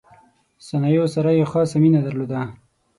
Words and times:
صنایعو 0.67 1.07
سره 1.15 1.29
یې 1.37 1.45
خاصه 1.51 1.77
مینه 1.83 1.99
درلوده. 2.03 2.41